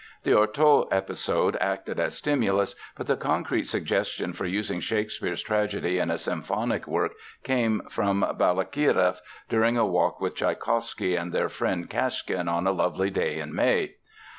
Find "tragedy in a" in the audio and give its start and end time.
5.43-6.17